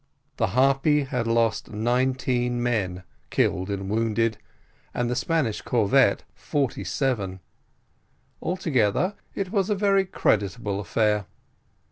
The 0.37 0.47
Harpy 0.57 1.03
had 1.03 1.27
lost 1.27 1.69
nineteen 1.69 2.63
men, 2.63 3.03
killed 3.29 3.69
and 3.69 3.87
wounded, 3.87 4.39
and 4.95 5.11
the 5.11 5.15
Spanish 5.15 5.61
corvette 5.61 6.23
forty 6.33 6.83
seven. 6.83 7.39
Altogether, 8.41 9.13
it 9.35 9.51
was 9.51 9.69
a 9.69 9.75
very 9.75 10.05
creditable 10.05 10.79
affair. 10.79 11.27